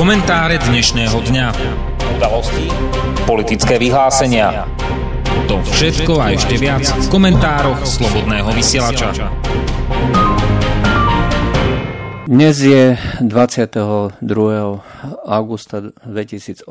[0.00, 1.46] Komentáre dnešného dňa.
[2.16, 2.72] Udalosti,
[3.28, 4.64] politické vyhlásenia.
[5.44, 9.12] To všetko a ešte viac v komentároch Slobodného vysielača.
[12.24, 14.24] Dnes je 22.
[15.28, 16.64] augusta 2018,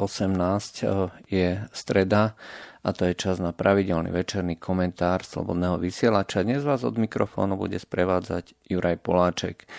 [1.30, 2.34] je streda
[2.82, 6.41] a to je čas na pravidelný večerný komentár Slobodného vysielača.
[6.41, 9.70] Dnes vás od mikrofónu bude sprevádzať Juraj Poláček.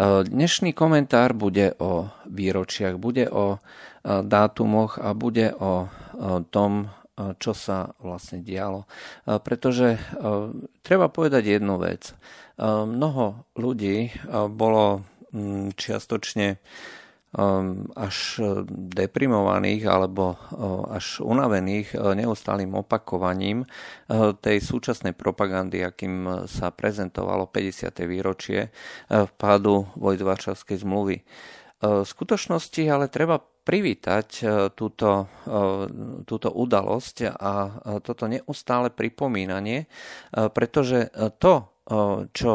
[0.00, 3.58] E, dnešný komentár bude o výročiach, bude o e,
[4.24, 5.92] dátumoch a bude o
[6.48, 8.88] tom, e, čo sa vlastne dialo.
[9.28, 10.00] Pretože
[10.80, 12.16] treba povedať jednu vec.
[12.60, 14.12] Mnoho ľudí
[14.52, 15.04] bolo
[15.76, 16.99] čiastočne Um,
[17.94, 23.62] až uh, deprimovaných alebo uh, až unavených uh, neustálým opakovaním
[24.42, 27.94] tej súčasnej propagandy, akým sa prezentovalo 50.
[28.10, 28.74] výročie
[29.06, 31.22] vpádu Vojtvaršavskej zmluvy.
[31.80, 34.28] V skutočnosti ale treba privítať
[34.74, 35.30] túto,
[36.26, 37.52] túto udalosť a
[38.02, 39.86] toto neustále pripomínanie,
[40.34, 41.69] pretože to,
[42.30, 42.52] čo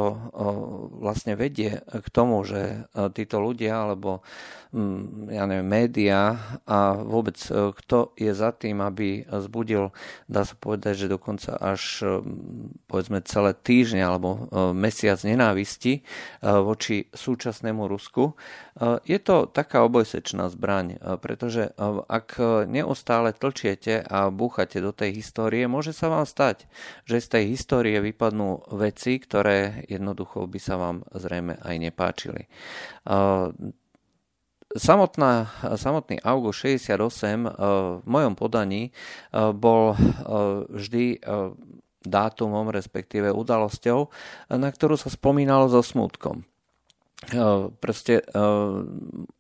[1.02, 4.24] vlastne vedie k tomu, že títo ľudia alebo
[4.72, 9.92] mm, ja neviem, média a vôbec kto je za tým, aby zbudil,
[10.32, 12.06] dá sa povedať, že dokonca až
[12.88, 16.08] povedzme celé týždne alebo mesiac nenávisti
[16.40, 18.40] voči súčasnému Rusku,
[19.08, 21.72] je to taká obojsečná zbraň, pretože
[22.12, 22.36] ak
[22.68, 26.68] neustále tlčiete a búchate do tej histórie, môže sa vám stať,
[27.08, 32.52] že z tej histórie vypadnú veci, ktoré jednoducho by sa vám zrejme aj nepáčili.
[34.76, 37.48] Samotná, samotný august 68
[38.04, 38.92] v mojom podaní
[39.56, 39.96] bol
[40.68, 41.24] vždy
[42.04, 44.12] dátumom, respektíve udalosťou,
[44.52, 46.44] na ktorú sa spomínalo so smutkom.
[47.80, 48.22] Proste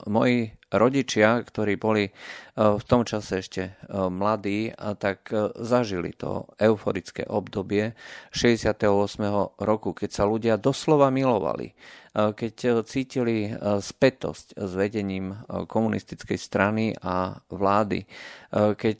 [0.07, 0.37] moji
[0.71, 2.07] rodičia, ktorí boli
[2.55, 5.27] v tom čase ešte mladí, tak
[5.59, 7.91] zažili to euforické obdobie
[8.31, 8.79] 68.
[9.59, 11.75] roku, keď sa ľudia doslova milovali
[12.15, 15.35] keď cítili spätosť s vedením
[15.67, 18.07] komunistickej strany a vlády,
[18.55, 18.99] keď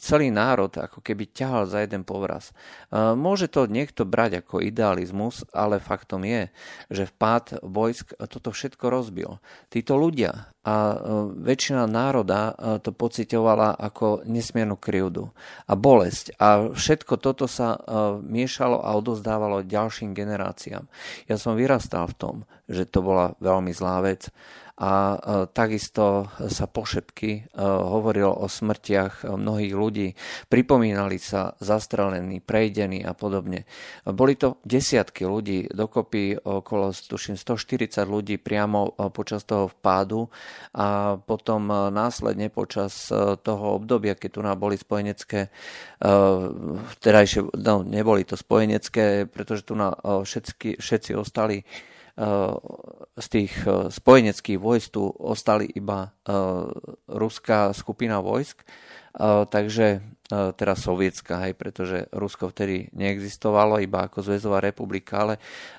[0.00, 2.56] celý národ ako keby ťahal za jeden povraz.
[2.92, 6.48] Môže to niekto brať ako idealizmus, ale faktom je,
[6.88, 9.36] že vpád vojsk toto všetko rozbil.
[9.68, 10.96] Títo ľudia a
[11.36, 15.28] väčšina národa to pocitovala ako nesmiernu krivdu
[15.68, 16.40] a bolesť.
[16.40, 17.76] A všetko toto sa
[18.24, 20.88] miešalo a odozdávalo ďalším generáciám.
[21.28, 22.36] Ja som vyrastal v tom,
[22.68, 24.32] že to bola veľmi zlá vec
[24.74, 25.14] a
[25.54, 30.08] takisto sa pošepky e, hovorilo o smrtiach mnohých ľudí.
[30.50, 33.70] Pripomínali sa zastrelení, prejdení a podobne.
[34.02, 40.26] Boli to desiatky ľudí, dokopy okolo tuším 140 ľudí priamo e, počas toho vpádu
[40.74, 43.06] a potom e, následne počas
[43.46, 45.50] toho obdobia, keď tu nám boli spojenecké,
[46.98, 51.62] vtedajšie, no neboli to spojenecké, pretože tu na všetky, všetci ostali
[53.18, 56.08] z tých e, spojeneckých vojsk tu ostali iba e,
[57.10, 58.62] ruská skupina vojsk,
[59.50, 60.02] takže
[60.56, 65.34] teraz sovietská, hej, pretože Rusko vtedy neexistovalo iba ako zväzová republika, ale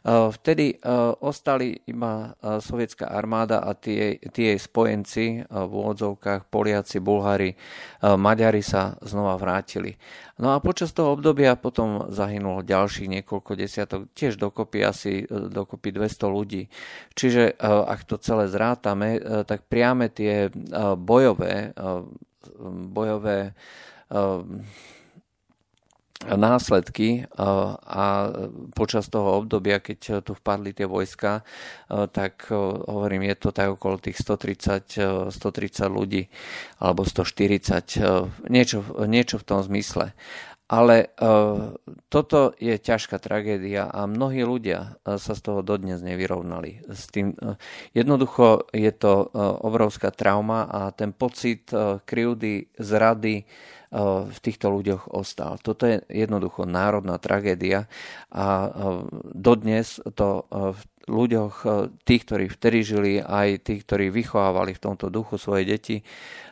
[0.05, 0.77] vtedy
[1.25, 7.57] ostali iba sovietská armáda a tie, tie spojenci v úvodzovkách Poliaci, Bulhári,
[8.05, 9.97] Maďari sa znova vrátili.
[10.37, 16.21] No a počas toho obdobia potom zahynulo ďalších niekoľko desiatok, tiež dokopy asi dokopy 200
[16.29, 16.69] ľudí.
[17.17, 19.17] Čiže ak to celé zrátame,
[19.49, 20.53] tak priame tie
[21.01, 21.73] bojové,
[22.89, 23.53] bojové
[26.25, 27.27] následky
[27.85, 28.07] a
[28.73, 31.43] počas toho obdobia, keď tu vpadli tie vojska,
[31.89, 32.49] tak
[32.87, 36.25] hovorím, je to tak okolo tých 130, 130 ľudí
[36.81, 40.17] alebo 140, niečo, niečo v tom zmysle.
[40.65, 41.77] Ale uh,
[42.09, 46.89] toto je ťažká tragédia a mnohí ľudia uh, sa z toho dodnes nevyrovnali.
[46.89, 47.53] S tým, uh,
[47.93, 54.73] jednoducho je to uh, obrovská trauma a ten pocit uh, krivdy, zrady uh, v týchto
[54.73, 55.61] ľuďoch ostal.
[55.61, 57.85] Toto je jednoducho národná tragédia
[58.33, 59.05] a uh,
[59.37, 61.55] dodnes to uh, v ľuďoch,
[62.01, 66.01] tých, ktorí vtedy žili, aj tých, ktorí vychovávali v tomto duchu svoje deti,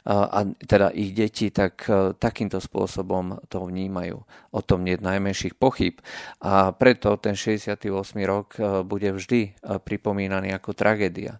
[0.03, 4.19] a teda ich deti, tak e, takýmto spôsobom to vnímajú.
[4.51, 5.95] O tom nie je najmenších pochyb.
[6.43, 7.87] A preto ten 68.
[8.27, 11.39] rok e, bude vždy e, pripomínaný ako tragédia.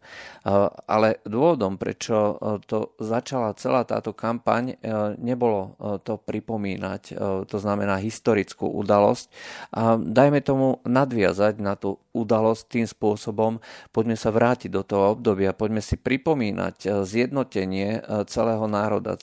[0.88, 2.36] Ale dôvodom, prečo
[2.68, 4.76] to začala celá táto kampaň,
[5.16, 7.16] nebolo to pripomínať,
[7.48, 9.32] to znamená historickú udalosť.
[9.72, 13.64] A dajme tomu nadviazať na tú udalosť tým spôsobom,
[13.96, 19.18] poďme sa vrátiť do toho obdobia, poďme si pripomínať zjednotenie celého národa,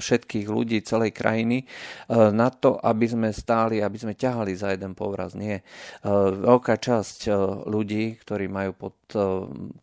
[0.00, 1.64] všetkých ľudí, celej krajiny
[2.10, 5.36] na to, aby sme stáli, aby sme ťahali za jeden povraz.
[5.36, 5.60] Nie.
[6.04, 7.28] Veľká časť
[7.68, 8.96] ľudí, ktorí majú pod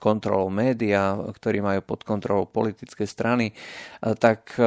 [0.01, 3.55] kontrolou média, ktorí majú pod kontrolou politické strany,
[4.19, 4.57] tak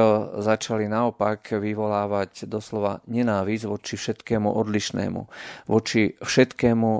[0.41, 5.21] začali naopak vyvolávať doslova nenávisť voči všetkému odlišnému,
[5.69, 6.91] voči všetkému,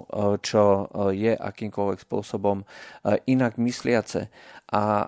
[0.45, 0.63] čo
[1.15, 2.67] je akýmkoľvek spôsobom
[3.25, 4.29] inak mysliace.
[4.73, 5.05] A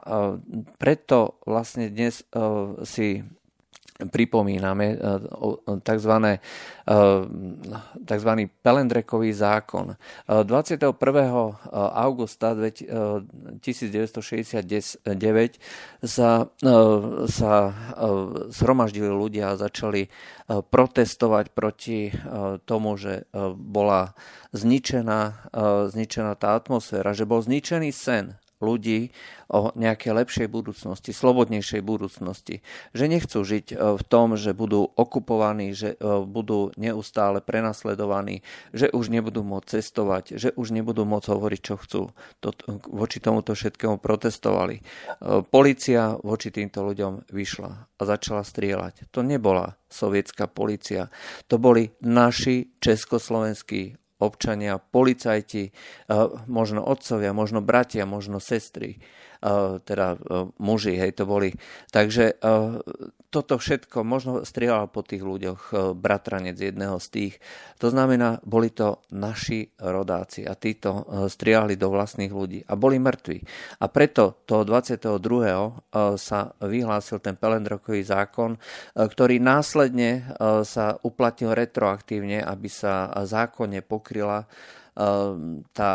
[0.77, 2.21] preto vlastne dnes
[2.85, 3.25] si
[3.97, 4.93] pripomíname
[5.81, 6.37] tzv.
[8.05, 8.31] tzv.
[8.61, 9.97] Pelendrekový zákon.
[10.29, 10.93] 21.
[11.97, 15.01] augusta 1969
[16.05, 16.45] sa,
[17.25, 17.53] sa
[18.53, 20.13] zhromaždili ľudia a začali
[20.45, 22.13] protestovať proti
[22.69, 23.25] tomu, že
[23.57, 24.13] bola
[24.53, 25.49] zničená,
[25.89, 29.13] zničená tá atmosféra, že bol zničený sen ľudí
[29.47, 32.65] o nejakej lepšej budúcnosti, slobodnejšej budúcnosti.
[32.91, 38.41] Že nechcú žiť e, v tom, že budú okupovaní, že e, budú neustále prenasledovaní,
[38.73, 42.01] že už nebudú môcť cestovať, že už nebudú môcť hovoriť, čo chcú.
[42.43, 42.49] To,
[42.89, 44.81] voči tomuto všetkému protestovali.
[44.81, 44.83] E,
[45.47, 49.13] polícia voči týmto ľuďom vyšla a začala strieľať.
[49.13, 51.07] To nebola sovietská policia.
[51.47, 55.69] To boli naši československí občania, policajti,
[56.47, 58.97] možno otcovia, možno bratia, možno sestry,
[59.83, 60.07] teda
[60.57, 61.53] muži, hej, to boli.
[61.89, 62.39] Takže
[63.27, 67.33] toto všetko možno strieľal po tých ľuďoch bratranec jedného z tých.
[67.83, 73.37] To znamená, boli to naši rodáci a títo strieľali do vlastných ľudí a boli mŕtvi.
[73.83, 75.19] A preto toho 22.
[76.15, 78.55] sa vyhlásil ten Pelendrokový zákon,
[78.95, 84.47] ktorý následne sa uplatnil retroaktívne, aby sa zákonne pokryla
[85.75, 85.93] tá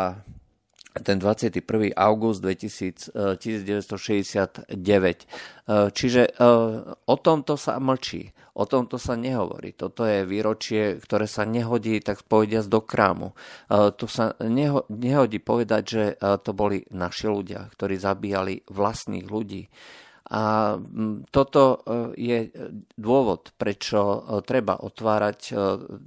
[1.01, 1.89] ten 21.
[1.97, 3.09] august 2000,
[3.41, 4.77] 1969.
[4.77, 5.25] Eh,
[5.65, 9.73] eh, čiže eh, o tomto sa mlčí, o tomto sa nehovorí.
[9.73, 13.33] Toto je výročie, ktoré sa nehodí, tak povediať, do krámu.
[13.97, 16.03] Tu sa nehodí povedať, že
[16.45, 19.73] to boli naši ľudia, ktorí zabíjali vlastných ľudí.
[20.31, 20.79] A
[21.35, 22.47] toto e, je
[22.95, 25.53] dôvod, prečo e, treba otvárať e,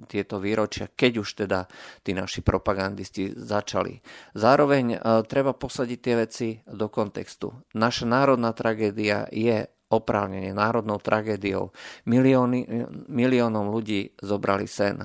[0.09, 1.69] tieto výročia, keď už teda
[2.01, 4.01] tí naši propagandisti začali.
[4.33, 4.97] Zároveň
[5.29, 7.53] treba posadiť tie veci do kontextu.
[7.77, 11.77] Naša národná tragédia je oprávnene národnou tragédiou.
[12.09, 15.05] Milióny, miliónom ľudí zobrali sen.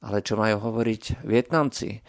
[0.00, 2.02] Ale čo majú hovoriť Vietnamci?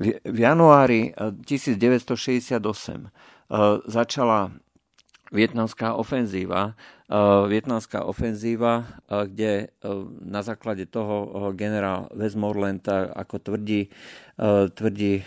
[0.00, 3.12] V januári 1968
[3.86, 4.54] začala
[5.30, 6.74] vietnamská ofenzíva,
[7.46, 9.74] vietnamská ofenzíva, kde
[10.22, 13.90] na základe toho generál Westmoreland, ako tvrdí,
[14.74, 15.22] tvrdí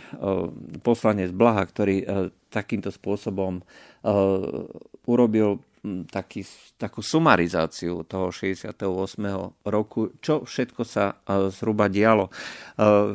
[0.84, 2.04] poslanec Blaha, ktorý
[2.52, 3.64] takýmto spôsobom
[5.08, 5.60] urobil
[6.08, 6.48] taký,
[6.80, 8.88] takú sumarizáciu toho 68.
[9.68, 11.20] roku, čo všetko sa
[11.52, 12.32] zhruba dialo.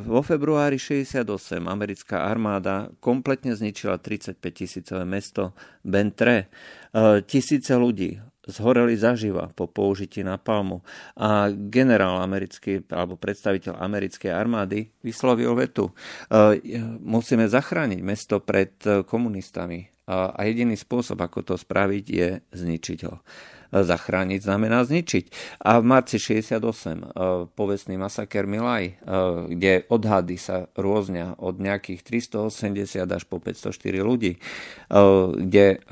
[0.05, 6.53] Vo februári 68 americká armáda kompletne zničila 35 tisícové mesto Bentre.
[7.25, 10.81] Tisíce ľudí zhoreli zaživa po použití napalmu
[11.21, 15.93] a generál americký alebo predstaviteľ americkej armády vyslovil vetu.
[17.05, 23.21] Musíme zachrániť mesto pred komunistami a jediný spôsob, ako to spraviť, je zničiť ho.
[23.69, 25.29] Zachrániť znamená zničiť.
[25.61, 27.05] A v marci 68 e,
[27.53, 28.97] povestný masaker Milaj,
[29.53, 34.41] kde odhady sa rôznia od nejakých 380 až po 504 ľudí,
[35.37, 35.85] kde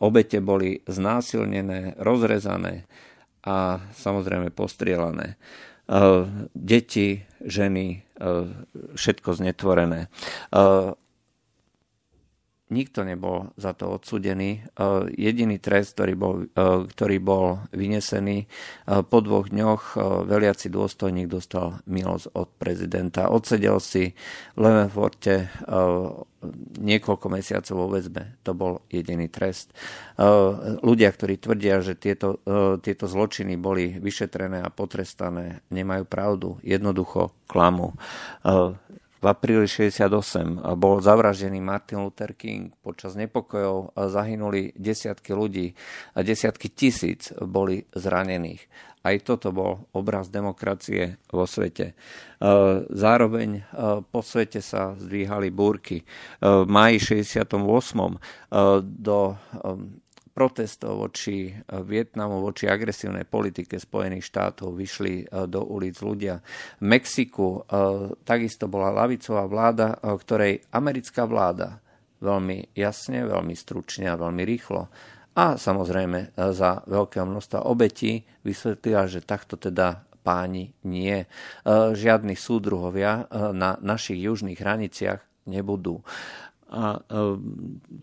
[0.00, 2.88] obete boli znásilnené, rozrezané
[3.44, 5.36] a samozrejme postrielané.
[6.56, 8.08] Deti, ženy,
[8.96, 10.08] všetko znetvorené
[12.68, 14.60] nikto nebol za to odsudený.
[14.60, 14.80] E,
[15.16, 18.46] jediný trest, ktorý bol, e, ktorý bol vynesený e,
[19.04, 19.82] po dvoch dňoch,
[20.28, 23.32] veliaci dôstojník dostal milosť od prezidenta.
[23.32, 24.12] Odsedel si
[24.54, 25.50] v Levenforte
[26.78, 28.38] niekoľko mesiacov vo väzbe.
[28.46, 29.74] To bol jediný trest.
[30.86, 32.38] Ľudia, ktorí tvrdia, že tieto,
[32.78, 36.48] tieto zločiny boli vyšetrené a potrestané, nemajú pravdu.
[36.62, 37.98] Jednoducho klamu
[39.18, 42.70] v apríli 68 bol zavraždený Martin Luther King.
[42.78, 45.74] Počas nepokojov zahynuli desiatky ľudí
[46.14, 48.62] a desiatky tisíc boli zranených.
[48.98, 51.94] Aj toto bol obraz demokracie vo svete.
[52.90, 53.62] Zároveň
[54.10, 56.02] po svete sa zdvíhali búrky.
[56.42, 57.46] V maji 68
[58.82, 59.18] do
[60.38, 66.38] protestov voči Vietnamu, voči agresívnej politike Spojených štátov vyšli do ulic ľudia.
[66.78, 67.66] V Mexiku
[68.22, 71.82] takisto bola lavicová vláda, ktorej americká vláda
[72.22, 74.86] veľmi jasne, veľmi stručne a veľmi rýchlo
[75.34, 81.26] a samozrejme za veľkého množstva obetí vysvetlila, že takto teda páni nie.
[81.66, 86.02] Žiadni súdruhovia na našich južných hraniciach nebudú.
[86.68, 87.16] A e,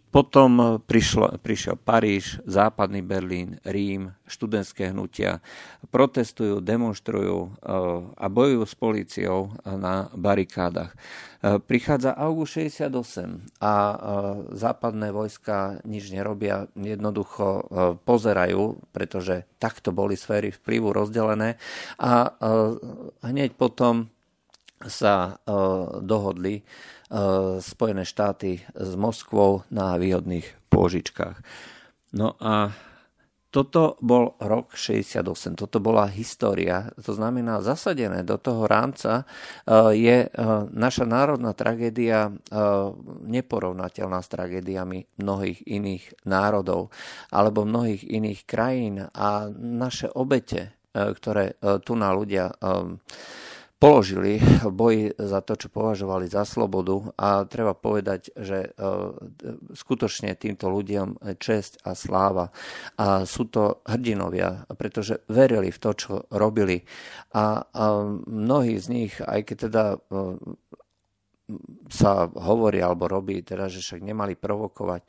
[0.10, 5.46] potom prišlo, prišiel Paríž, západný Berlín, Rím, študentské hnutia.
[5.94, 7.50] Protestujú, demonstrujú e,
[8.18, 10.98] a bojujú s políciou na barikádach.
[11.46, 13.74] Prichádza august 68 a
[14.50, 17.70] západné vojska nič nerobia, jednoducho
[18.02, 21.62] pozerajú, pretože takto boli sféry vplyvu rozdelené
[22.02, 22.34] a
[23.22, 24.10] hneď potom
[24.90, 25.38] sa
[26.02, 26.95] dohodli Eh,
[27.62, 31.38] Spojené štáty s Moskvou na výhodných pôžičkách.
[32.18, 32.74] No a
[33.56, 40.18] toto bol rok 68, toto bola história, to znamená zasadené do toho rámca eh, je
[40.28, 40.32] eh,
[40.76, 42.28] naša národná tragédia
[43.24, 46.92] neporovnateľná s tragédiami mnohých iných národov
[47.32, 49.08] alebo mnohých iných krajín.
[49.16, 52.56] A naše obete, ktoré tu na ľudia
[53.75, 58.89] položili v boji za to, čo považovali za slobodu a treba povedať, že e,
[59.75, 62.55] skutočne týmto ľuďom čest a sláva.
[62.96, 66.88] A sú to hrdinovia, pretože verili v to, čo robili.
[67.36, 67.67] A,
[68.25, 69.98] mnohí z nich, aj keď teda e,
[71.94, 75.02] sa hovorí alebo robí, teda, že však nemali provokovať.
[75.06, 75.08] E,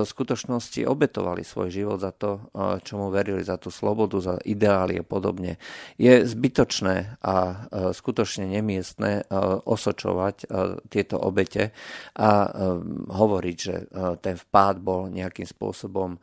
[0.00, 5.00] v skutočnosti obetovali svoj život za to, e, čomu verili, za tú slobodu, za ideály
[5.00, 5.60] a podobne.
[6.00, 7.56] Je zbytočné a e,
[7.92, 9.28] skutočne nemiestné
[9.64, 10.46] osočovať
[10.88, 11.74] tieto obete
[12.16, 12.30] a
[13.10, 13.74] hovoriť, že
[14.20, 16.18] ten vpád bol nejakým spôsobom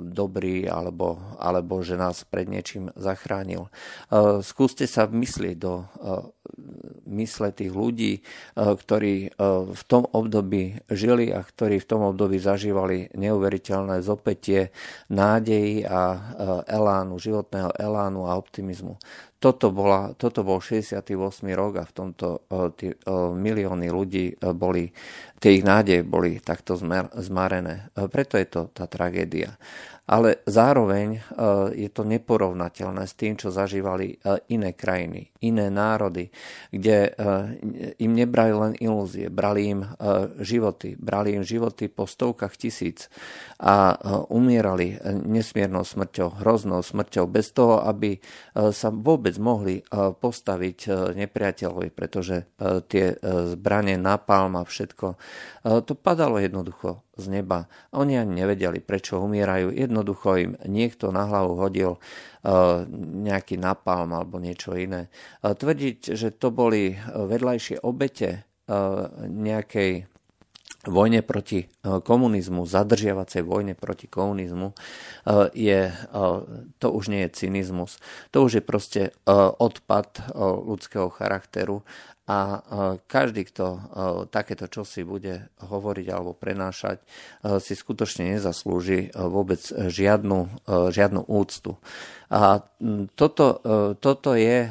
[0.00, 3.68] dobrý alebo, alebo že nás pred niečím zachránil.
[4.42, 5.86] Skúste sa vmyslieť do
[7.10, 8.22] mysle tých ľudí,
[8.74, 9.28] ktorí e,
[9.70, 14.74] v tom období žili a ktorí v tom období zažívali neuveriteľné zopetie
[15.08, 16.20] nádejí a e,
[16.68, 18.98] elánu, životného elánu a optimizmu.
[19.40, 21.16] Toto, bola, toto bol 68.
[21.56, 22.88] rok a v tomto e, tí,
[23.34, 24.92] milióny ľudí boli,
[25.40, 26.76] tie ich nádeje boli takto
[27.16, 27.88] zmarené.
[27.96, 29.56] Preto je to tá tragédia
[30.10, 31.20] ale zároveň e,
[31.86, 34.16] je to neporovnateľné s tým, čo zažívali e,
[34.50, 36.34] iné krajiny, iné národy,
[36.74, 37.10] kde e,
[38.02, 39.86] im nebrali len ilúzie, brali im
[40.42, 43.06] životy, brali im životy po stovkách tisíc
[43.60, 43.94] a
[44.32, 48.18] umierali nesmiernou smrťou, hroznou smrťou, bez toho, aby
[48.56, 50.78] sa vôbec mohli postaviť
[51.14, 52.48] nepriateľovi, pretože
[52.88, 53.14] tie
[53.54, 55.06] zbranie, napalm a všetko,
[55.84, 57.68] to padalo jednoducho z neba.
[57.92, 59.70] Oni ani nevedeli, prečo umierajú.
[59.76, 62.82] Jednoducho im niekto na hlavu hodil uh,
[63.20, 65.12] nejaký napalm alebo niečo iné.
[65.44, 68.48] Uh, tvrdiť, že to boli vedľajšie obete
[69.26, 70.06] nejakej
[70.86, 74.72] vojne proti komunizmu, zadržiavacej vojne proti komunizmu,
[75.52, 75.80] je,
[76.78, 77.98] to už nie je cynizmus.
[78.30, 79.02] To už je proste
[79.58, 81.82] odpad ľudského charakteru
[82.30, 82.62] a
[83.10, 83.66] každý, kto
[84.30, 87.02] takéto čosi bude hovoriť alebo prenášať,
[87.58, 90.38] si skutočne nezaslúži vôbec žiadnu,
[90.94, 91.74] žiadnu úctu.
[92.30, 92.62] A
[93.18, 94.70] toto, e, toto je e,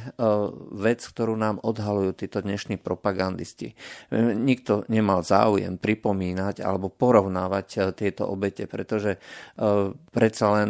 [0.79, 3.75] vec, ktorú nám odhalujú títo dnešní propagandisti.
[3.75, 9.19] E, nikto nemal záujem pripomínať alebo porovnávať tieto obete, pretože
[10.15, 10.69] predsa len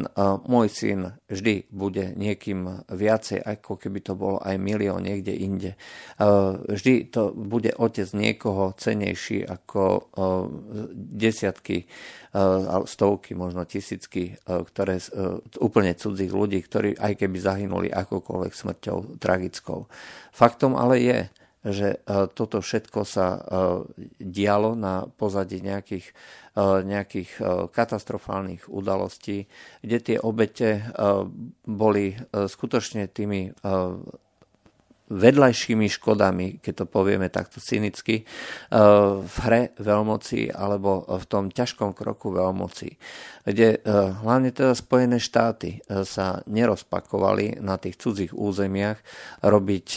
[0.50, 5.72] môj syn vždy bude niekým viacej, ako keby to bolo aj milión niekde inde.
[6.80, 10.08] Vždy to bude otec niekoho cenejší ako
[10.96, 11.92] desiatky
[12.88, 15.04] stovky, možno tisícky, ktoré,
[15.60, 19.92] úplne cudzích ľudí, ktorí aj keby zahynuli akokoľvek smrťou tragickou.
[20.32, 21.20] Faktom ale je,
[21.60, 22.00] že
[22.40, 23.44] toto všetko sa
[24.16, 26.16] dialo na pozadí nejakých,
[26.88, 27.32] nejakých
[27.76, 29.52] katastrofálnych udalostí,
[29.84, 30.88] kde tie obete
[31.68, 33.52] boli skutočne tými
[35.10, 38.28] vedľajšími škodami, keď to povieme takto cynicky, eh,
[39.20, 42.90] v hre veľmoci alebo v tom ťažkom kroku veľmoci,
[43.50, 43.82] kde eh,
[44.22, 49.02] hlavne teda Spojené štáty eh, sa nerozpakovali na tých cudzích územiach
[49.42, 49.88] robiť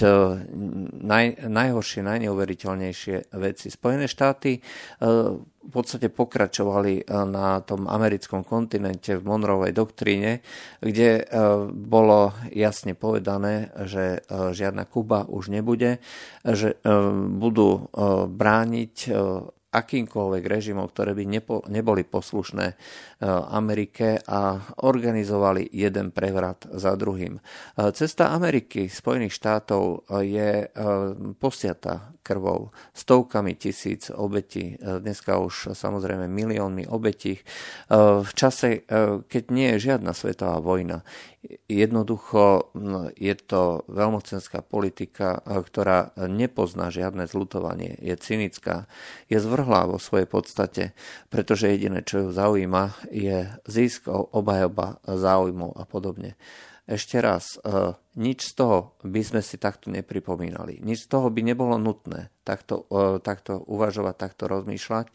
[1.02, 3.66] naj, najhoršie, najneuveriteľnejšie veci.
[3.68, 4.58] Spojené štáty
[5.62, 10.42] v podstate pokračovali na tom americkom kontinente v Monrovej doktríne,
[10.82, 11.22] kde
[11.70, 16.02] bolo jasne povedané, že žiadna Kuba už nebude,
[16.42, 16.76] že
[17.38, 17.86] budú
[18.26, 18.94] brániť
[19.72, 21.24] akýmkoľvek režimom, ktoré by
[21.72, 22.76] neboli poslušné
[23.48, 27.38] Amerike a organizovali jeden prevrat za druhým.
[27.94, 30.66] Cesta Ameriky, Spojených štátov je
[31.38, 37.38] posiata krvou, stovkami tisíc obetí, dneska už samozrejme miliónmi obetí.
[38.22, 38.86] V čase,
[39.26, 41.02] keď nie je žiadna svetová vojna,
[41.66, 42.70] Jednoducho
[43.18, 48.86] je to veľmocenská politika, ktorá nepozná žiadne zlutovanie, je cynická,
[49.26, 50.94] je zvrhlá vo svojej podstate,
[51.34, 56.40] pretože jediné, čo ju zaujíma, je zisk, obajoba záujmov a podobne.
[56.82, 60.82] Ešte raz, e, nič z toho by sme si takto nepripomínali.
[60.82, 65.12] Nič z toho by nebolo nutné takto, e, takto uvažovať, takto rozmýšľať, e,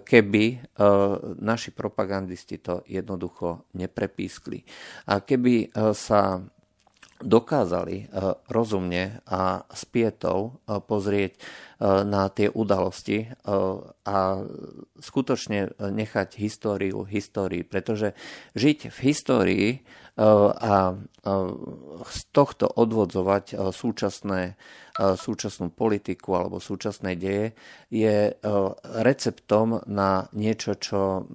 [0.00, 0.44] keby
[1.44, 4.64] naši propagandisti to jednoducho neprepískli.
[5.12, 6.40] A keby sa
[7.24, 8.12] dokázali
[8.52, 11.40] rozumne a s pietou pozrieť
[11.84, 13.32] na tie udalosti
[14.04, 14.16] a
[15.00, 18.12] skutočne nechať históriu histórii, pretože
[18.54, 19.68] žiť v histórii
[20.14, 20.94] a
[22.04, 24.54] z tohto odvodzovať súčasné,
[24.94, 27.58] súčasnú politiku alebo súčasné deje
[27.90, 28.30] je
[29.02, 31.26] receptom na niečo, čo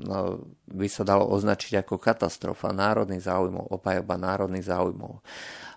[0.72, 5.19] by sa dalo označiť ako katastrofa národných záujmov, opájoba národných záujmov.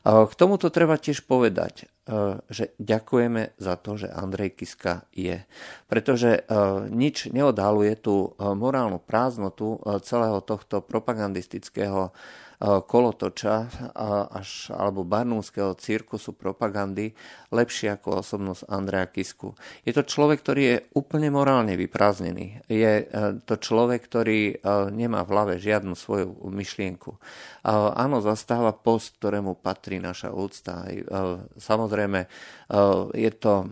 [0.02, 1.87] K tomuto treba tiež povedať,
[2.50, 5.47] že ďakujeme za to, že Andrej Kiska je.
[5.87, 6.42] Pretože
[6.90, 12.11] nič neodhaluje tú morálnu prázdnotu celého tohto propagandistického
[12.62, 13.66] kolotoča
[14.31, 17.11] až, alebo barnúského cirkusu propagandy
[17.50, 19.59] lepšie ako osobnosť Andreja Kisku.
[19.83, 22.62] Je to človek, ktorý je úplne morálne vyprázdnený.
[22.71, 23.04] Je e,
[23.42, 24.54] to človek, ktorý e,
[24.95, 27.19] nemá v hlave žiadnu svoju myšlienku.
[27.66, 30.87] Áno, zastáva post, ktorému patrí naša úcta.
[30.87, 31.02] E,
[31.59, 32.26] samozrejme,
[33.12, 33.69] je to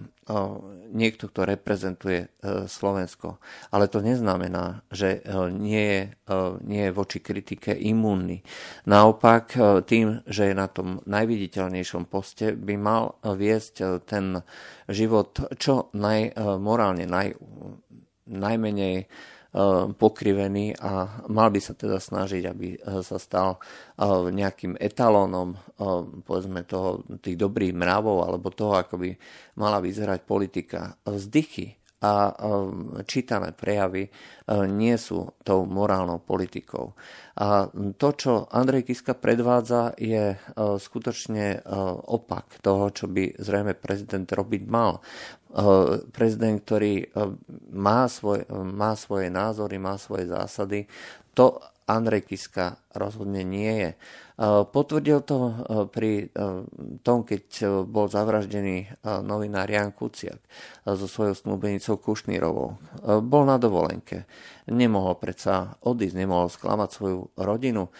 [0.91, 2.29] niekto, kto reprezentuje e,
[2.67, 3.39] Slovensko.
[3.71, 6.35] Ale to neznamená, že e, nie je, e,
[6.67, 8.43] nie je voči kritike imúnny.
[8.91, 9.55] Naopak,
[9.87, 14.43] tým, že je na tom najviditeľnejšom poste, by mal viesť ten
[14.91, 17.39] život čo naj, morálne naj,
[18.27, 19.07] najmenej
[19.99, 25.59] pokrivený a mal by sa teda snažiť, aby eh, sa stal eh, nejakým etalónom
[26.29, 29.11] povedzme toho, tých dobrých mravov alebo toho, ako by
[29.57, 30.93] mala vyzerať politika.
[31.09, 32.33] Vzdychy a
[33.05, 34.09] čítané prejavy
[34.73, 36.97] nie sú tou morálnou politikou.
[37.37, 37.69] A
[38.01, 41.61] to, čo Andrej Kiska predvádza, je skutočne
[42.09, 45.05] opak toho, čo by zrejme prezident robiť mal.
[46.15, 47.11] Prezident, ktorý
[47.75, 50.87] má, svoj, má svoje názory, má svoje zásady,
[51.35, 51.59] to
[51.91, 53.91] Andrej Kiska rozhodne nie je.
[54.73, 55.53] Potvrdil to e,
[55.93, 56.27] pri e,
[57.05, 60.41] tom, keď e, bol zavraždený novinár Jan Kuciak
[60.89, 62.81] so svojou snúbenicou Kušnírovou.
[63.21, 64.25] Bol na dovolenke.
[64.65, 67.91] Nemohol predsa odísť, nemohol sklamať svoju rodinu,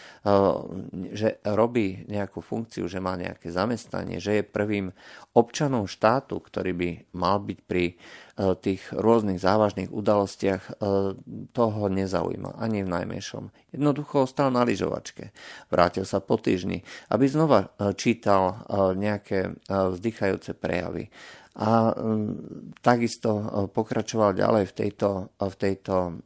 [1.13, 4.95] že robí nejakú funkciu, že má nejaké zamestnanie, že je prvým
[5.35, 7.99] občanom štátu, ktorý by mal byť pri
[8.61, 10.81] tých rôznych závažných udalostiach,
[11.53, 13.53] toho nezaujíma ani v najmenšom.
[13.75, 15.31] Jednoducho ostal na lyžovačke.
[15.71, 18.55] Vrátil sa po týždni, aby znova e, čítal e,
[18.99, 21.13] nejaké e, vzdychajúce prejavy.
[21.59, 21.91] A
[22.79, 23.31] takisto
[23.75, 26.23] pokračoval ďalej v tejto, v tejto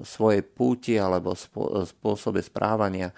[0.00, 3.12] svojej púti alebo spôsobe správania.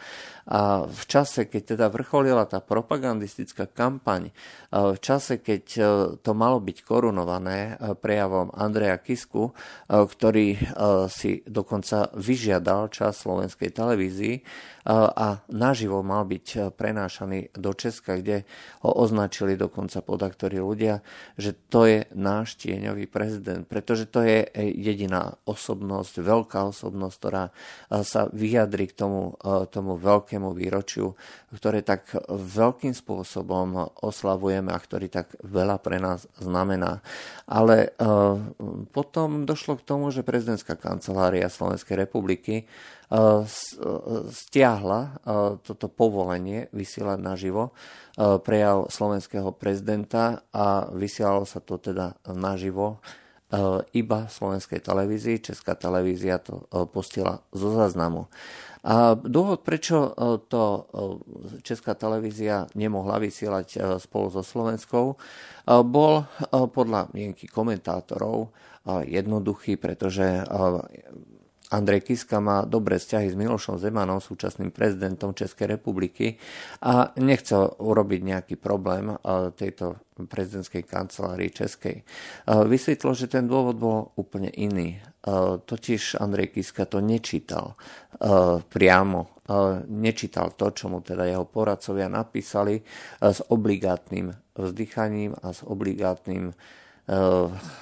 [0.50, 4.34] A v čase, keď teda vrcholila tá propagandistická kampaň,
[4.74, 5.64] v čase, keď
[6.20, 9.54] to malo byť korunované prejavom Andreja Kisku,
[9.86, 10.58] ktorý
[11.06, 14.36] si dokonca vyžiadal čas slovenskej televízii,
[14.92, 18.44] a naživo mal byť e, prenášaný do Česka, kde
[18.84, 21.00] ho označili dokonca podaktorí ľudia,
[21.40, 27.52] že to je náš tieňový prezident, pretože to je jediná osobnosť, veľká osobnosť, ktorá e,
[28.02, 29.36] sa vyjadri k tomu,
[29.70, 31.14] tomu veľkému výročiu,
[31.54, 37.00] ktoré tak veľkým spôsobom oslavujeme a ktorý tak veľa pre nás znamená.
[37.46, 37.94] Ale
[38.90, 42.66] potom došlo k tomu, že prezidentská kancelária Slovenskej republiky
[44.30, 45.00] stiahla
[45.60, 47.76] toto povolenie vysielať naživo
[48.16, 53.02] prejav slovenského prezidenta a vysielalo sa to teda naživo
[53.94, 55.52] iba v slovenskej televízii.
[55.52, 58.26] Česká televízia to postila zo záznamu.
[58.84, 60.12] A dôvod, prečo
[60.52, 60.90] to
[61.64, 65.16] Česká televízia nemohla vysielať spolu so Slovenskou,
[65.86, 66.14] bol
[66.50, 68.52] podľa mienky komentátorov
[69.08, 70.44] jednoduchý, pretože
[71.72, 76.36] Andrej Kiska má dobré vzťahy s Milošom Zemanom, súčasným prezidentom Českej republiky
[76.84, 79.16] a nechcel urobiť nejaký problém
[79.56, 82.04] tejto prezidentskej kancelárii Českej.
[82.46, 85.00] Vysvetlo, že ten dôvod bol úplne iný.
[85.64, 87.80] Totiž Andrej Kiska to nečítal
[88.68, 89.40] priamo,
[89.88, 92.84] nečítal to, čo mu teda jeho poradcovia napísali
[93.18, 96.52] s obligátnym vzdychaním a s obligátnym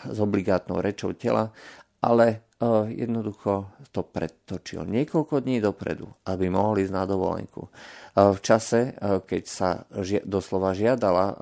[0.02, 1.54] s obligátnou rečou tela,
[2.02, 2.42] ale
[2.86, 7.66] jednoducho to predtočil niekoľko dní dopredu, aby mohli ísť na dovolenku.
[8.14, 8.94] V čase,
[9.26, 9.82] keď sa
[10.22, 11.34] doslova žiadala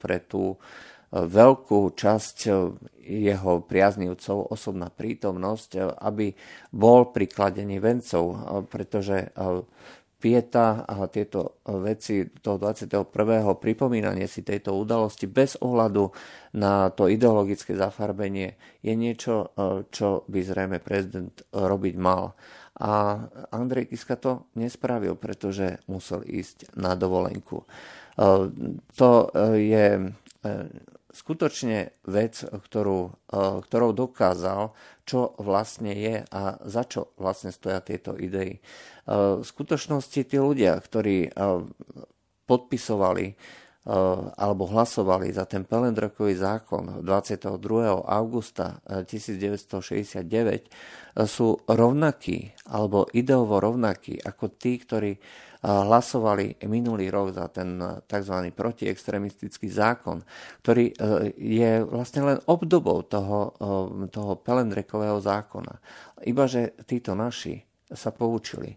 [0.00, 0.56] pre tú
[1.08, 2.36] veľkú časť
[3.08, 6.36] jeho priaznivcov osobná prítomnosť, aby
[6.72, 8.36] bol pri kladení vencov,
[8.68, 9.32] pretože
[10.18, 13.06] pieta a tieto veci toho 21.
[13.54, 16.10] pripomínanie si tejto udalosti bez ohľadu
[16.58, 22.34] na to ideologické zafarbenie je niečo, e, čo by zrejme prezident robiť mal.
[22.82, 23.22] A
[23.54, 27.62] Andrej Kiska to nespravil, pretože musel ísť na dovolenku.
[27.62, 27.66] E,
[28.98, 29.26] to e,
[29.70, 29.86] je
[31.18, 33.18] skutočne vec, ktorú,
[33.66, 38.62] ktorou dokázal, čo vlastne je a za čo vlastne stoja tieto idei.
[39.10, 41.34] V skutočnosti tí ľudia, ktorí
[42.46, 43.34] podpisovali
[44.36, 47.56] alebo hlasovali za ten Pelendrokový zákon 22.
[48.04, 55.16] augusta 1969 sú rovnakí alebo ideovo rovnakí ako tí, ktorí
[55.62, 58.36] hlasovali minulý rok za ten tzv.
[58.54, 60.22] protiextremistický zákon,
[60.62, 60.94] ktorý
[61.34, 63.54] je vlastne len obdobou toho,
[64.10, 65.74] toho Pelendrekového zákona.
[66.26, 68.76] Ibaže títo naši sa poučili.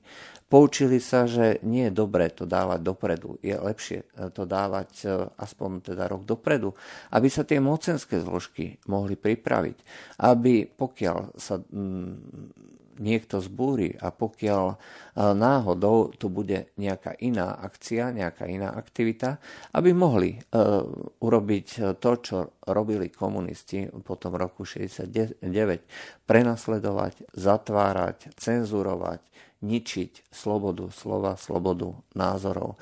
[0.51, 3.39] Poučili sa, že nie je dobré to dávať dopredu.
[3.39, 4.03] Je lepšie
[4.35, 5.07] to dávať e,
[5.39, 6.75] aspoň teda rok dopredu,
[7.15, 9.77] aby sa tie mocenské zložky mohli pripraviť.
[10.19, 11.63] Aby pokiaľ sa
[12.99, 14.75] niekto zbúri a pokiaľ e,
[15.15, 19.37] náhodou tu bude nejaká iná akcia, nejaká iná aktivita,
[19.75, 20.83] aby mohli uh,
[21.21, 25.43] urobiť to, čo robili komunisti po tom roku 69,
[26.25, 29.21] prenasledovať, zatvárať, cenzurovať,
[29.61, 32.81] ničiť slobodu slova, slobodu názorov.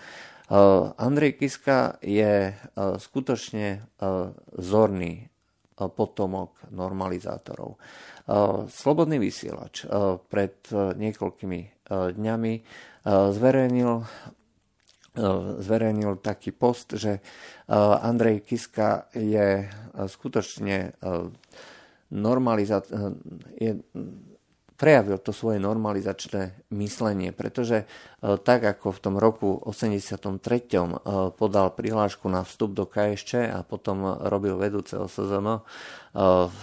[0.97, 2.57] Andrej Kiska je
[2.97, 3.85] skutočne
[4.57, 5.29] vzorný
[5.87, 7.79] potomok normalizátorov.
[8.69, 9.89] Slobodný vysielač
[10.29, 12.53] pred niekoľkými dňami
[13.09, 13.93] zverejnil,
[15.57, 17.25] zverejnil taký post, že
[17.73, 19.65] Andrej Kiska je
[20.05, 20.93] skutočne
[22.13, 23.17] normalizátor,
[23.57, 23.81] je
[24.79, 27.85] prejavil to svoje normalizačné myslenie, pretože e,
[28.39, 30.15] tak ako v tom roku 83.
[30.15, 30.87] E,
[31.35, 35.59] podal prihlášku na vstup do KSČ a potom robil vedúceho SZM e,
[36.47, 36.57] v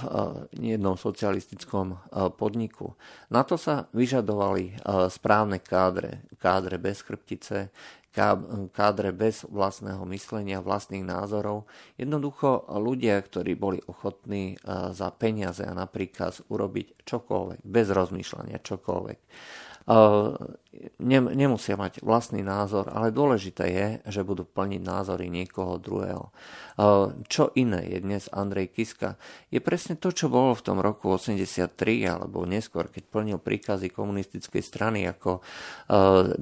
[0.57, 2.01] jednom socialistickom
[2.41, 2.97] podniku.
[3.29, 4.81] Na to sa vyžadovali
[5.13, 7.69] správne kádre, kádre bez chrbtice,
[8.73, 11.69] kádre bez vlastného myslenia, vlastných názorov.
[12.01, 14.57] Jednoducho ľudia, ktorí boli ochotní e,
[14.97, 19.19] za peniaze a na príkaz urobiť čokoľvek, bez rozmýšľania čokoľvek.
[20.99, 26.35] Nemusia mať vlastný názor, ale dôležité je, že budú plniť názory niekoho druhého.
[27.31, 29.15] Čo iné je dnes Andrej Kiska?
[29.49, 31.71] Je presne to, čo bolo v tom roku 83
[32.03, 35.39] alebo neskôr, keď plnil príkazy komunistickej strany ako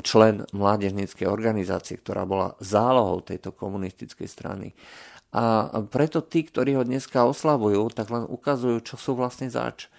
[0.00, 4.72] člen mládežníckej organizácie, ktorá bola zálohou tejto komunistickej strany.
[5.37, 9.92] A preto tí, ktorí ho dneska oslavujú, tak len ukazujú, čo sú vlastne zač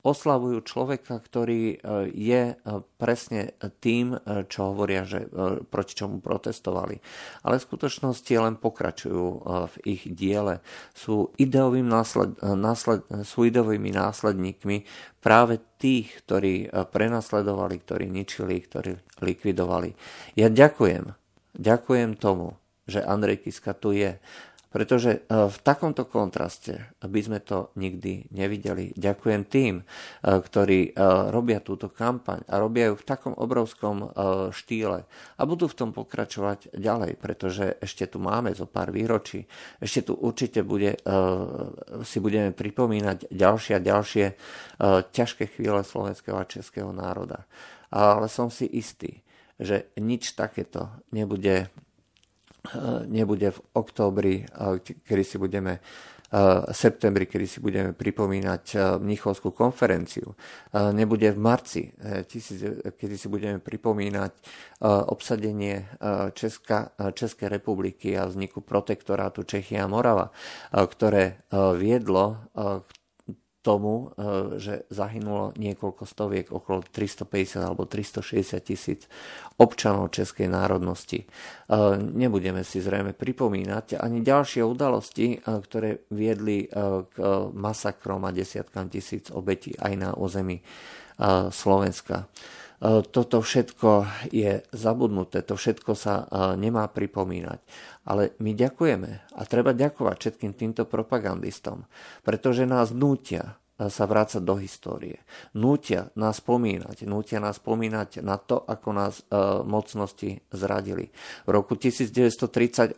[0.00, 1.76] oslavujú človeka, ktorý e,
[2.12, 2.54] je e,
[2.96, 3.52] presne
[3.84, 5.28] tým, e, čo hovoria, že
[5.68, 6.96] proti čomu protestovali.
[7.44, 9.26] Ale v skutočnosti len pokračujú
[9.70, 10.64] v ich diele.
[10.96, 14.84] Sú, ideovým násled, násled, sú ideovými následníkmi
[15.20, 19.92] práve tých, ktorí prenasledovali, ktorí ničili, ktorí likvidovali.
[20.36, 21.12] Ja ďakujem.
[21.56, 22.56] Ďakujem tomu,
[22.90, 24.18] že Andrej Kiska tu je
[24.70, 28.94] pretože e, v takomto kontraste by sme to nikdy nevideli.
[28.94, 29.84] Ďakujem tým, e,
[30.22, 30.90] ktorí e,
[31.34, 34.12] robia túto kampaň a robia ju v takom obrovskom
[34.54, 39.42] štýle a budú v tom pokračovať ďalej, pretože ešte tu máme zo pár výročí.
[39.82, 40.94] Ešte tu určite bude,
[42.06, 44.24] si budeme pripomínať ďalšie a ďalšie
[45.10, 47.48] ťažké chvíle slovenského a českého národa.
[47.90, 49.24] Ale som si istý,
[49.58, 51.68] že nič takéto nebude
[53.06, 54.44] nebude v októbri,
[55.06, 55.80] kedy si budeme
[56.70, 60.30] septembri, kedy si budeme pripomínať Mnichovskú konferenciu.
[60.94, 61.90] Nebude v marci,
[62.94, 64.32] kedy si budeme pripomínať
[65.10, 65.90] obsadenie
[66.30, 70.30] Česka, Českej republiky a vzniku protektorátu Čechy a Morava,
[70.70, 71.42] ktoré
[71.74, 72.90] viedlo k
[73.60, 74.16] tomu,
[74.56, 79.04] že zahynulo niekoľko stoviek, okolo 350 alebo 360 tisíc
[79.60, 81.28] občanov českej národnosti.
[82.00, 87.16] Nebudeme si zrejme pripomínať ani ďalšie udalosti, ktoré viedli k
[87.52, 90.64] masakrom a desiatkám tisíc obetí aj na území
[91.52, 92.32] Slovenska.
[92.80, 97.60] E, toto všetko je zabudnuté, to všetko sa e, nemá pripomínať.
[98.08, 101.84] Ale my ďakujeme a treba ďakovať všetkým týmto propagandistom,
[102.24, 105.20] pretože nás nútia e, sa vrácať do histórie.
[105.52, 111.12] Nútia nás spomínať, nútia nás spomínať na to, ako nás e, mocnosti zradili.
[111.44, 112.96] V roku 1938,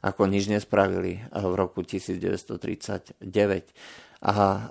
[0.00, 3.28] ako nič nespravili v roku 1939.
[4.22, 4.70] A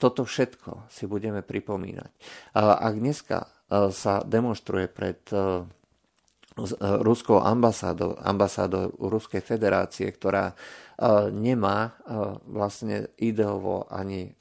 [0.00, 2.08] toto všetko si budeme pripomínať.
[2.56, 3.57] A ak dneska
[3.92, 5.44] sa demonstruje pred e, e,
[7.04, 10.56] ruskou ambasádou, ambasádou Ruskej federácie, ktorá
[11.30, 11.94] nemá
[12.50, 14.34] vlastne ideovo ani,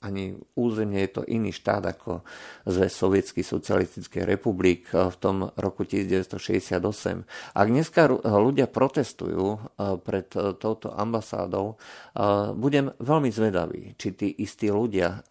[0.00, 2.24] ani územne, je to iný štát ako
[2.64, 7.28] Zväz Sovietských socialistických republik v tom roku 1968.
[7.52, 9.60] Ak dneska ľudia protestujú
[10.00, 11.76] pred touto ambasádou,
[12.56, 15.28] budem veľmi zvedavý, či tí istí ľudia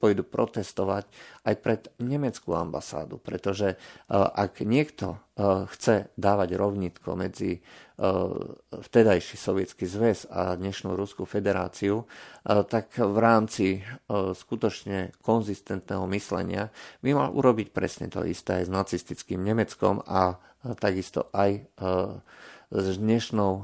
[0.00, 1.04] pôjdu protestovať
[1.44, 3.76] aj pred nemeckú ambasádu, pretože
[4.08, 5.20] ak niekto
[5.68, 7.60] chce dávať rovnitko medzi
[8.70, 13.82] vtedajší sovietský zväz a dnešnú Ruskú federáciu, eh, tak v rámci eh,
[14.32, 16.70] skutočne konzistentného myslenia
[17.02, 20.38] by mal urobiť presne to isté aj s nacistickým Nemeckom a
[20.82, 21.70] takisto aj
[22.74, 23.62] s dnešnou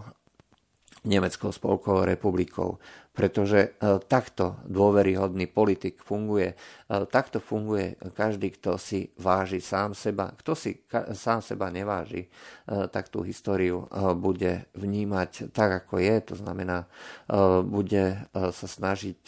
[1.02, 2.78] Nemeckou spolkovou republikou
[3.14, 3.78] pretože
[4.10, 6.58] takto dôveryhodný politik funguje.
[6.84, 10.36] E, takto funguje každý, kto si váži sám seba.
[10.36, 10.84] Kto si
[11.16, 12.28] sám seba neváži, e,
[12.92, 16.14] tak tú históriu bude vnímať tak, ako je.
[16.32, 16.86] To znamená,
[17.64, 19.20] bude sa snažiť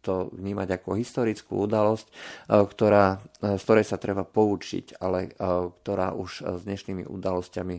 [0.00, 2.06] to vnímať ako historickú udalosť,
[2.48, 5.34] ktorá, z ktorej sa treba poučiť, ale
[5.82, 7.76] ktorá už s dnešnými udalosťami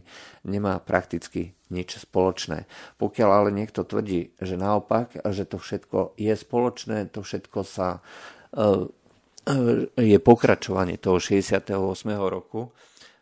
[0.47, 2.67] nemá prakticky nič spoločné.
[2.99, 8.03] Pokiaľ ale niekto tvrdí, že naopak, že to všetko je spoločné, to všetko sa
[9.97, 11.73] je pokračovanie toho 68.
[12.19, 12.71] roku,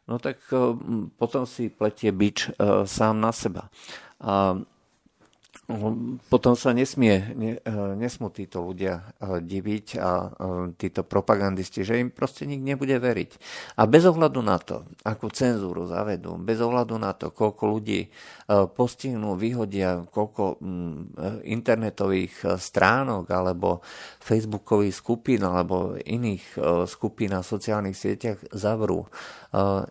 [0.09, 0.59] no tak eh,
[1.15, 2.53] potom si pletie bič
[2.85, 3.69] sám na seba.
[4.19, 4.59] A
[6.33, 10.29] potom sa nesmie, ne, e, nesmú títo ľudia e, diviť a e,
[10.73, 13.31] títo propagandisti, že im proste nik nebude veriť.
[13.77, 18.09] A bez ohľadu na to, akú cenzúru zavedú, bez ohľadu na to, koľko ľudí
[18.49, 20.57] postihnú, vyhodia, koľko
[21.45, 23.85] internetových stránok alebo
[24.17, 26.57] facebookových skupín alebo iných
[26.89, 29.05] skupín na sociálnych sieťach zavrú,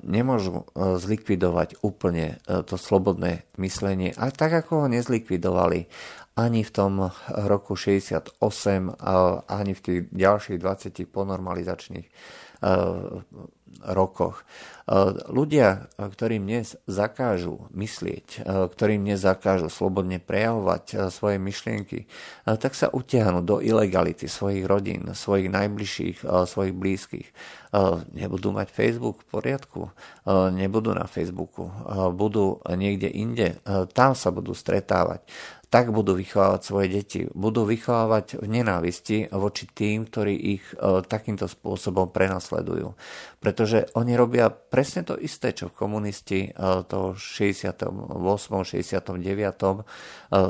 [0.02, 4.10] nemôžu zlikvidovať úplne to slobodné myslenie.
[4.18, 5.67] A tak, ako ho nezlikvidovali
[6.38, 8.38] ani v tom roku 68,
[9.48, 12.06] ani v tých ďalších 20 ponormalizačných
[13.84, 14.42] rokoch.
[15.28, 18.40] Ľudia, ktorým dnes zakážu myslieť,
[18.72, 22.08] ktorým dnes zakážu slobodne prejavovať svoje myšlienky,
[22.48, 27.28] tak sa utiahnu do ilegality svojich rodín, svojich najbližších, svojich blízkych.
[28.16, 29.80] Nebudú mať Facebook v poriadku,
[30.56, 31.68] nebudú na Facebooku,
[32.16, 33.60] budú niekde inde,
[33.92, 35.28] tam sa budú stretávať
[35.68, 37.20] tak budú vychovávať svoje deti.
[37.36, 42.96] Budú vychovávať v nenávisti voči tým, ktorí ich e, takýmto spôsobom prenasledujú.
[43.58, 46.50] Pretože oni robia presne to isté, čo komunisti e,
[46.86, 47.90] toho 68.
[47.90, 49.18] 69.
[49.18, 49.74] E,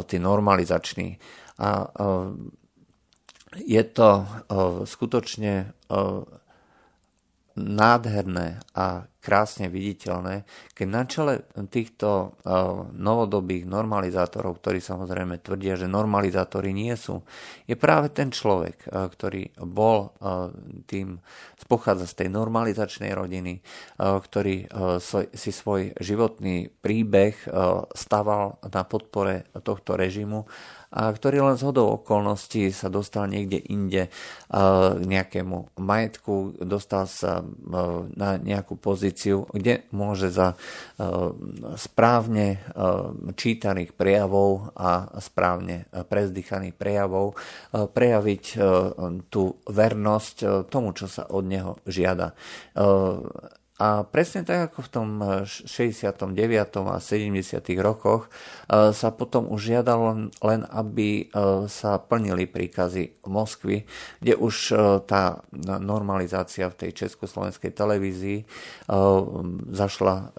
[0.05, 1.17] tí normalizační.
[1.57, 2.09] A e,
[3.65, 4.29] je to
[4.85, 5.73] skutočne
[7.59, 11.35] nádherné a krásne viditeľné, keď na čele
[11.69, 17.21] týchto uh, novodobých normalizátorov, ktorí samozrejme tvrdia, že normalizátori nie sú,
[17.69, 20.49] je práve ten človek, uh, ktorý bol uh,
[20.89, 21.21] tým,
[21.69, 23.61] pochádza z tej normalizačnej rodiny,
[24.01, 24.73] ktorý
[25.37, 27.37] si svoj životný príbeh
[27.93, 30.49] staval na podpore tohto režimu
[30.89, 34.09] a ktorý len z hodou okolností sa dostal niekde inde
[34.49, 37.45] k nejakému majetku, dostal sa
[38.17, 40.57] na nejakú pozíciu, kde môže za
[41.77, 42.65] správne
[43.37, 47.37] čítaných prejavov a správne prezdychaných prejavov
[47.73, 48.45] prejaviť
[49.29, 50.37] tú vernosť
[50.73, 52.33] tomu, čo sa od neho žiada.
[53.79, 55.09] A presne tak ako v tom
[55.47, 56.35] 69.
[56.35, 57.63] Eh, a 70.
[57.79, 61.27] rokoch eh, sa potom už žiadalo len, aby eh,
[61.71, 63.87] sa plnili príkazy Moskvy,
[64.19, 64.73] kde už
[65.05, 65.45] tá
[65.79, 68.39] normalizácia v tej československej televízii
[69.69, 70.33] zašla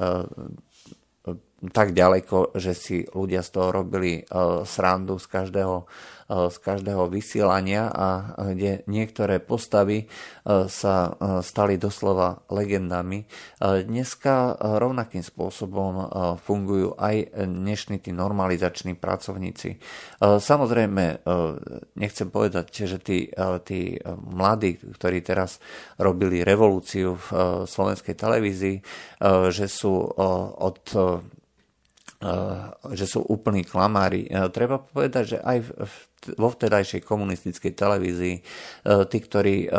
[1.75, 4.23] tak ďaleko, že si ľudia z toho robili
[4.63, 5.87] srandu z každého
[6.29, 10.05] z každého vysielania a kde niektoré postavy
[10.69, 13.25] sa stali doslova legendami.
[13.57, 16.05] Dneska rovnakým spôsobom
[16.37, 19.81] fungujú aj dnešní tí normalizační pracovníci.
[20.21, 21.25] Samozrejme,
[21.97, 23.33] nechcem povedať, že tí,
[23.65, 23.97] tí
[24.29, 25.57] mladí, ktorí teraz
[25.97, 27.27] robili revolúciu v
[27.65, 28.77] slovenskej televízii,
[29.49, 29.97] že sú
[30.61, 30.77] od
[32.91, 34.27] že sú úplní klamári.
[34.51, 35.57] Treba povedať, že aj
[36.35, 38.41] vo vtedajšej komunistickej televízii e,
[39.07, 39.71] tí, ktorí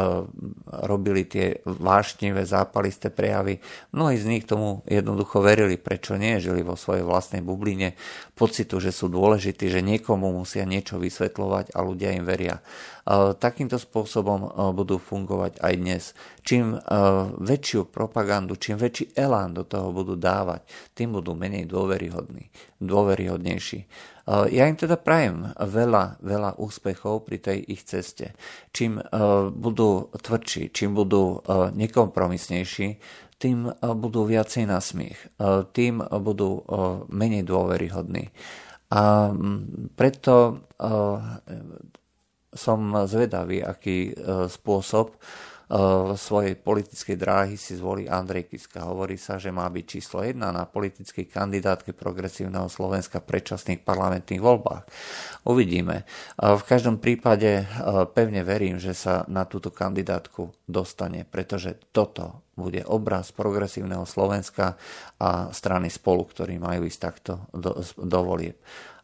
[0.89, 3.61] robili tie vášnivé, zápalisté prejavy,
[3.93, 7.93] mnohí z nich tomu jednoducho verili, prečo nie, žili vo svojej vlastnej bubline
[8.33, 12.65] pocitu, že sú dôležití, že niekomu musia niečo vysvetľovať a ľudia im veria.
[13.11, 16.15] E, takýmto spôsobom budú fungovať aj dnes.
[16.47, 16.79] Čím
[17.43, 20.63] väčšiu propagandu, čím väčší elán do toho budú dávať,
[20.95, 23.81] tým budú menej dôveryhodní, dôveryhodnejší.
[24.31, 28.39] Ja im teda prajem veľa, veľa úspechov pri tej ich ceste.
[28.71, 29.03] Čím
[29.59, 31.43] budú tvrdší, čím budú
[31.75, 32.89] nekompromisnejší,
[33.43, 35.19] tým budú viacej na smiech,
[35.75, 36.63] tým budú
[37.11, 38.31] menej dôveryhodní.
[38.95, 39.35] A
[39.99, 40.63] preto
[42.51, 44.15] som zvedavý, aký
[44.51, 45.15] spôsob
[46.19, 48.91] svojej politickej dráhy si zvolí Andrej Kiska.
[48.91, 54.43] Hovorí sa, že má byť číslo 1 na politickej kandidátke progresívneho Slovenska v predčasných parlamentných
[54.43, 54.83] voľbách.
[55.47, 56.03] Uvidíme.
[56.35, 57.71] V každom prípade
[58.19, 64.75] pevne verím, že sa na túto kandidátku dostane, pretože toto bude obraz progresívneho Slovenska
[65.23, 68.59] a strany spolu, ktorí majú ísť takto do, do volieb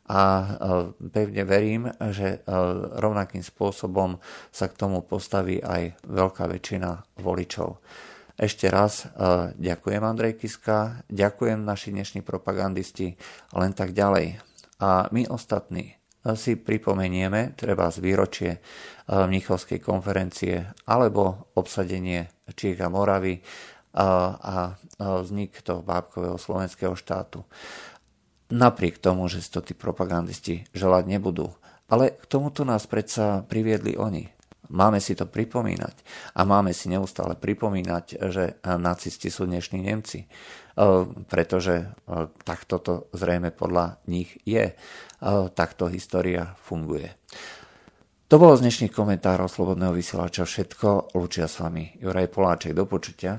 [0.06, 0.46] a e,
[1.10, 2.48] pevne verím, že e,
[3.02, 4.22] rovnakým spôsobom
[4.54, 7.82] sa k tomu postaví aj veľká väčšina voličov.
[8.38, 9.06] Ešte raz e,
[9.58, 13.18] ďakujem Andrej Kiska, ďakujem naši dnešní propagandisti,
[13.58, 14.38] len tak ďalej.
[14.78, 15.98] A my ostatní
[16.34, 18.50] si pripomenieme treba z výročie
[19.06, 20.58] Mnichovskej konferencie
[20.90, 23.38] alebo obsadenie Čiech a Moravy
[23.94, 27.46] a vznik toho bábkového slovenského štátu
[28.50, 31.54] napriek tomu, že si to tí propagandisti želať nebudú.
[31.86, 34.26] Ale k tomuto nás predsa priviedli oni.
[34.66, 35.94] Máme si to pripomínať
[36.34, 40.28] a máme si neustále pripomínať, že nacisti sú dnešní Nemci, e,
[41.30, 41.86] pretože e,
[42.42, 44.74] takto to zrejme podľa nich je.
[44.74, 44.74] E,
[45.54, 47.14] takto história funguje.
[48.26, 51.14] To bolo z dnešných komentárov Slobodného vysielača všetko.
[51.14, 52.74] Lučia s vami Juraj Poláček.
[52.74, 53.38] Do počutia.